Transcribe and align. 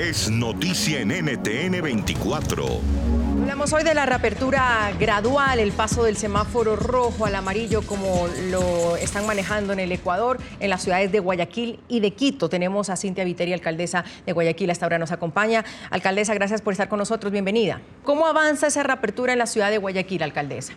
es 0.00 0.30
noticia 0.30 1.00
en 1.00 1.08
NTN 1.08 1.82
24. 1.82 2.64
Hablamos 3.42 3.70
hoy 3.74 3.84
de 3.84 3.92
la 3.92 4.06
reapertura 4.06 4.90
gradual, 4.98 5.58
el 5.58 5.72
paso 5.72 6.04
del 6.04 6.16
semáforo 6.16 6.74
rojo 6.74 7.26
al 7.26 7.34
amarillo 7.34 7.82
como 7.82 8.26
lo 8.50 8.96
están 8.96 9.26
manejando 9.26 9.74
en 9.74 9.80
el 9.80 9.92
Ecuador, 9.92 10.38
en 10.58 10.70
las 10.70 10.82
ciudades 10.82 11.12
de 11.12 11.18
Guayaquil 11.18 11.80
y 11.86 12.00
de 12.00 12.12
Quito. 12.12 12.48
Tenemos 12.48 12.88
a 12.88 12.96
Cintia 12.96 13.24
Viteri, 13.24 13.52
alcaldesa 13.52 14.04
de 14.24 14.32
Guayaquil, 14.32 14.70
hasta 14.70 14.86
ahora 14.86 14.98
nos 14.98 15.12
acompaña. 15.12 15.66
Alcaldesa, 15.90 16.32
gracias 16.32 16.62
por 16.62 16.72
estar 16.72 16.88
con 16.88 16.98
nosotros, 16.98 17.30
bienvenida. 17.30 17.82
¿Cómo 18.02 18.26
avanza 18.26 18.68
esa 18.68 18.82
reapertura 18.82 19.34
en 19.34 19.38
la 19.38 19.46
ciudad 19.46 19.70
de 19.70 19.76
Guayaquil, 19.76 20.22
alcaldesa? 20.22 20.72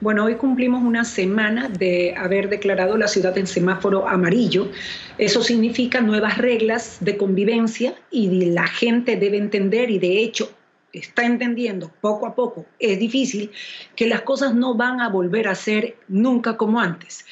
Bueno, 0.00 0.24
hoy 0.24 0.36
cumplimos 0.36 0.82
una 0.82 1.04
semana 1.04 1.68
de 1.68 2.14
haber 2.16 2.48
declarado 2.48 2.96
la 2.96 3.08
ciudad 3.08 3.36
en 3.38 3.46
semáforo 3.46 4.08
amarillo. 4.08 4.70
Eso 5.18 5.42
significa 5.42 6.00
nuevas 6.00 6.38
reglas 6.38 6.98
de 7.00 7.16
convivencia 7.16 7.94
y 8.10 8.46
la 8.46 8.66
gente 8.66 9.16
debe 9.16 9.38
entender 9.38 9.90
y 9.90 9.98
de 9.98 10.18
hecho 10.18 10.50
está 10.92 11.24
entendiendo 11.24 11.90
poco 12.00 12.26
a 12.26 12.34
poco, 12.34 12.66
es 12.78 12.98
difícil, 12.98 13.50
que 13.96 14.06
las 14.06 14.22
cosas 14.22 14.54
no 14.54 14.74
van 14.74 15.00
a 15.00 15.08
volver 15.08 15.48
a 15.48 15.54
ser 15.56 15.96
nunca 16.06 16.56
como 16.56 16.80
antes 16.80 17.24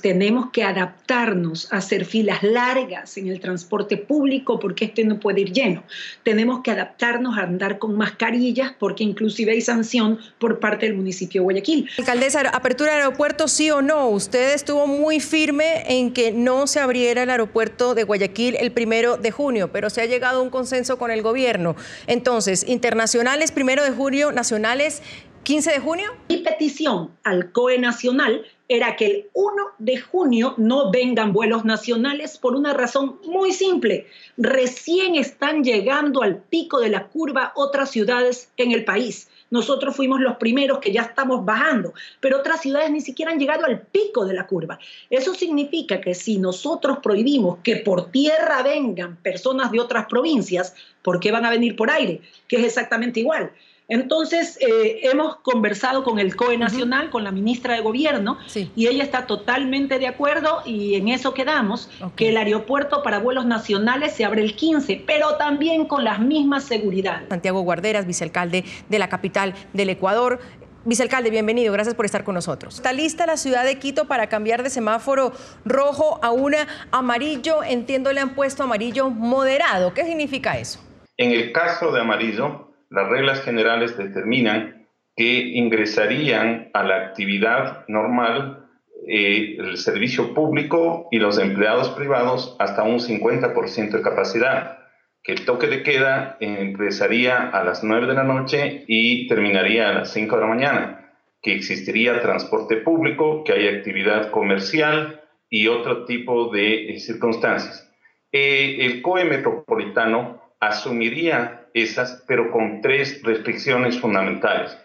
tenemos 0.00 0.50
que 0.50 0.62
adaptarnos 0.62 1.72
a 1.72 1.78
hacer 1.78 2.04
filas 2.04 2.42
largas 2.42 3.16
en 3.16 3.28
el 3.28 3.40
transporte 3.40 3.96
público 3.96 4.58
porque 4.58 4.86
este 4.86 5.04
no 5.04 5.18
puede 5.20 5.42
ir 5.42 5.52
lleno. 5.52 5.82
Tenemos 6.22 6.60
que 6.62 6.70
adaptarnos 6.70 7.36
a 7.36 7.42
andar 7.42 7.78
con 7.78 7.96
mascarillas 7.96 8.72
porque 8.78 9.04
inclusive 9.04 9.52
hay 9.52 9.60
sanción 9.60 10.18
por 10.38 10.60
parte 10.60 10.86
del 10.86 10.96
municipio 10.96 11.40
de 11.40 11.44
Guayaquil. 11.44 11.88
Alcaldesa, 11.98 12.40
apertura 12.50 12.92
del 12.92 13.02
aeropuerto 13.02 13.48
sí 13.48 13.70
o 13.70 13.82
no. 13.82 14.08
Usted 14.08 14.54
estuvo 14.54 14.86
muy 14.86 15.20
firme 15.20 15.84
en 15.88 16.12
que 16.12 16.32
no 16.32 16.66
se 16.66 16.80
abriera 16.80 17.22
el 17.22 17.30
aeropuerto 17.30 17.94
de 17.94 18.04
Guayaquil 18.04 18.56
el 18.56 18.72
primero 18.72 19.16
de 19.16 19.30
junio, 19.30 19.70
pero 19.72 19.90
se 19.90 20.00
ha 20.00 20.06
llegado 20.06 20.40
a 20.40 20.42
un 20.42 20.50
consenso 20.50 20.98
con 20.98 21.10
el 21.10 21.22
gobierno. 21.22 21.76
Entonces, 22.06 22.64
internacionales 22.68 23.52
primero 23.52 23.82
de 23.82 23.90
junio, 23.90 24.32
nacionales 24.32 25.02
15 25.44 25.72
de 25.72 25.78
junio. 25.78 26.10
Mi 26.30 26.38
petición 26.38 27.10
al 27.22 27.52
COE 27.52 27.78
Nacional 27.78 28.46
era 28.66 28.96
que 28.96 29.04
el 29.04 29.26
1 29.34 29.54
de 29.78 29.98
junio 29.98 30.54
no 30.56 30.90
vengan 30.90 31.34
vuelos 31.34 31.66
nacionales 31.66 32.38
por 32.38 32.54
una 32.54 32.72
razón 32.72 33.20
muy 33.26 33.52
simple. 33.52 34.06
Recién 34.38 35.16
están 35.16 35.62
llegando 35.62 36.22
al 36.22 36.38
pico 36.38 36.80
de 36.80 36.88
la 36.88 37.08
curva 37.08 37.52
otras 37.56 37.90
ciudades 37.90 38.48
en 38.56 38.72
el 38.72 38.86
país. 38.86 39.28
Nosotros 39.50 39.94
fuimos 39.94 40.18
los 40.20 40.36
primeros 40.36 40.78
que 40.78 40.92
ya 40.92 41.02
estamos 41.02 41.44
bajando, 41.44 41.92
pero 42.20 42.38
otras 42.38 42.62
ciudades 42.62 42.90
ni 42.90 43.02
siquiera 43.02 43.30
han 43.30 43.38
llegado 43.38 43.66
al 43.66 43.82
pico 43.82 44.24
de 44.24 44.32
la 44.32 44.46
curva. 44.46 44.78
Eso 45.10 45.34
significa 45.34 46.00
que 46.00 46.14
si 46.14 46.38
nosotros 46.38 47.00
prohibimos 47.02 47.58
que 47.62 47.76
por 47.76 48.10
tierra 48.10 48.62
vengan 48.62 49.16
personas 49.16 49.70
de 49.70 49.80
otras 49.80 50.06
provincias, 50.06 50.74
¿por 51.02 51.20
qué 51.20 51.30
van 51.30 51.44
a 51.44 51.50
venir 51.50 51.76
por 51.76 51.90
aire? 51.90 52.22
Que 52.48 52.56
es 52.56 52.64
exactamente 52.64 53.20
igual. 53.20 53.52
Entonces, 53.88 54.58
eh, 54.60 55.00
hemos 55.02 55.36
conversado 55.36 56.04
con 56.04 56.18
el 56.18 56.36
COE 56.36 56.56
Nacional, 56.56 57.10
con 57.10 57.22
la 57.22 57.30
ministra 57.30 57.74
de 57.74 57.80
Gobierno, 57.80 58.38
y 58.74 58.86
ella 58.86 59.02
está 59.02 59.26
totalmente 59.26 59.98
de 59.98 60.06
acuerdo 60.06 60.62
y 60.64 60.94
en 60.94 61.08
eso 61.08 61.34
quedamos, 61.34 61.90
que 62.16 62.30
el 62.30 62.36
aeropuerto 62.36 63.02
para 63.02 63.18
vuelos 63.18 63.44
nacionales 63.44 64.14
se 64.14 64.24
abre 64.24 64.42
el 64.42 64.56
15, 64.56 65.04
pero 65.06 65.36
también 65.36 65.86
con 65.86 66.02
las 66.02 66.18
mismas 66.18 66.64
seguridades. 66.64 67.28
Santiago 67.28 67.60
Guarderas, 67.60 68.06
vicealcalde 68.06 68.64
de 68.88 68.98
la 68.98 69.08
capital 69.08 69.54
del 69.74 69.90
Ecuador. 69.90 70.40
Vicealcalde, 70.86 71.30
bienvenido, 71.30 71.72
gracias 71.72 71.94
por 71.94 72.04
estar 72.04 72.24
con 72.24 72.34
nosotros. 72.34 72.76
¿Está 72.76 72.92
lista 72.92 73.26
la 73.26 73.38
ciudad 73.38 73.64
de 73.64 73.78
Quito 73.78 74.06
para 74.06 74.28
cambiar 74.28 74.62
de 74.62 74.70
semáforo 74.70 75.32
rojo 75.64 76.20
a 76.22 76.30
una 76.30 76.66
amarillo? 76.90 77.62
Entiendo, 77.62 78.12
le 78.12 78.20
han 78.20 78.34
puesto 78.34 78.62
amarillo 78.62 79.08
moderado. 79.08 79.94
¿Qué 79.94 80.04
significa 80.04 80.58
eso? 80.58 80.80
En 81.16 81.30
el 81.30 81.52
caso 81.52 81.90
de 81.92 82.00
amarillo, 82.00 82.73
las 82.94 83.08
reglas 83.08 83.42
generales 83.42 83.96
determinan 83.96 84.86
que 85.16 85.40
ingresarían 85.40 86.70
a 86.72 86.84
la 86.84 86.96
actividad 86.96 87.84
normal 87.88 88.68
eh, 89.08 89.56
el 89.58 89.76
servicio 89.76 90.32
público 90.32 91.08
y 91.10 91.18
los 91.18 91.38
empleados 91.38 91.90
privados 91.90 92.56
hasta 92.58 92.84
un 92.84 93.00
50% 93.00 93.90
de 93.90 94.02
capacidad, 94.02 94.78
que 95.22 95.32
el 95.32 95.44
toque 95.44 95.66
de 95.66 95.82
queda 95.82 96.36
empezaría 96.40 97.48
a 97.48 97.64
las 97.64 97.82
9 97.82 98.06
de 98.06 98.14
la 98.14 98.24
noche 98.24 98.84
y 98.86 99.26
terminaría 99.26 99.90
a 99.90 99.94
las 99.94 100.12
5 100.12 100.36
de 100.36 100.42
la 100.42 100.48
mañana, 100.48 101.12
que 101.42 101.54
existiría 101.54 102.22
transporte 102.22 102.76
público, 102.76 103.42
que 103.44 103.52
hay 103.52 103.68
actividad 103.68 104.30
comercial 104.30 105.20
y 105.50 105.66
otro 105.66 106.04
tipo 106.04 106.50
de 106.50 106.94
eh, 106.94 107.00
circunstancias. 107.00 107.90
Eh, 108.32 108.78
el 108.80 109.02
COE 109.02 109.24
metropolitano 109.24 110.40
asumiría 110.60 111.63
esas, 111.74 112.24
pero 112.26 112.50
con 112.50 112.80
tres 112.80 113.20
restricciones 113.22 114.00
fundamentales. 114.00 114.78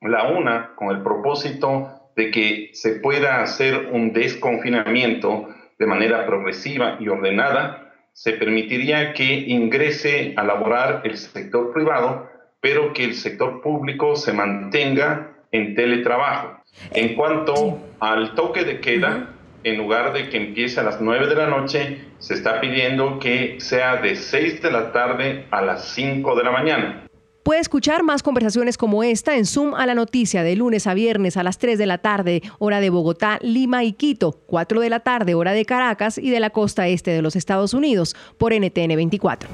La 0.00 0.28
una, 0.28 0.74
con 0.76 0.94
el 0.94 1.02
propósito 1.02 2.10
de 2.14 2.30
que 2.30 2.70
se 2.72 2.92
pueda 3.00 3.42
hacer 3.42 3.90
un 3.92 4.12
desconfinamiento 4.12 5.48
de 5.78 5.86
manera 5.86 6.24
progresiva 6.24 6.96
y 7.00 7.08
ordenada, 7.08 7.92
se 8.12 8.32
permitiría 8.32 9.12
que 9.12 9.24
ingrese 9.24 10.32
a 10.36 10.44
laborar 10.44 11.02
el 11.04 11.18
sector 11.18 11.74
privado, 11.74 12.30
pero 12.60 12.94
que 12.94 13.04
el 13.04 13.14
sector 13.14 13.60
público 13.60 14.16
se 14.16 14.32
mantenga 14.32 15.34
en 15.52 15.74
teletrabajo. 15.74 16.62
En 16.92 17.14
cuanto 17.14 17.78
al 18.00 18.34
toque 18.34 18.64
de 18.64 18.80
queda, 18.80 19.35
en 19.64 19.78
lugar 19.78 20.12
de 20.12 20.28
que 20.28 20.36
empiece 20.36 20.80
a 20.80 20.82
las 20.82 21.00
9 21.00 21.26
de 21.26 21.34
la 21.34 21.46
noche, 21.46 22.00
se 22.18 22.34
está 22.34 22.60
pidiendo 22.60 23.18
que 23.18 23.56
sea 23.60 23.96
de 23.96 24.16
6 24.16 24.62
de 24.62 24.70
la 24.70 24.92
tarde 24.92 25.46
a 25.50 25.62
las 25.62 25.88
5 25.94 26.34
de 26.36 26.44
la 26.44 26.50
mañana. 26.50 27.06
Puede 27.46 27.60
escuchar 27.60 28.02
más 28.02 28.24
conversaciones 28.24 28.76
como 28.76 29.04
esta 29.04 29.36
en 29.36 29.46
Zoom 29.46 29.74
a 29.74 29.86
la 29.86 29.94
noticia 29.94 30.42
de 30.42 30.56
lunes 30.56 30.88
a 30.88 30.94
viernes 30.94 31.36
a 31.36 31.44
las 31.44 31.58
3 31.58 31.78
de 31.78 31.86
la 31.86 31.98
tarde, 31.98 32.42
hora 32.58 32.80
de 32.80 32.90
Bogotá, 32.90 33.38
Lima 33.40 33.84
y 33.84 33.92
Quito, 33.92 34.40
4 34.46 34.80
de 34.80 34.90
la 34.90 34.98
tarde, 35.00 35.36
hora 35.36 35.52
de 35.52 35.64
Caracas 35.64 36.18
y 36.18 36.30
de 36.30 36.40
la 36.40 36.50
costa 36.50 36.88
este 36.88 37.12
de 37.12 37.22
los 37.22 37.36
Estados 37.36 37.72
Unidos, 37.72 38.16
por 38.36 38.52
NTN 38.52 38.96
24. 38.96 39.48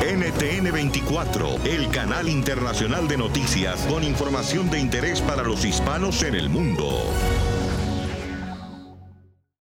NTN 0.00 0.72
24, 0.72 1.48
el 1.64 1.88
canal 1.88 2.28
internacional 2.28 3.08
de 3.08 3.16
noticias 3.16 3.86
con 3.88 4.04
información 4.04 4.68
de 4.68 4.80
interés 4.80 5.22
para 5.22 5.42
los 5.42 5.64
hispanos 5.64 6.22
en 6.22 6.34
el 6.34 6.50
mundo. 6.50 6.86